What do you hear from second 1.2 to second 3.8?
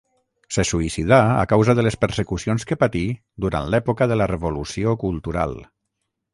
a causa de les persecucions que patí durant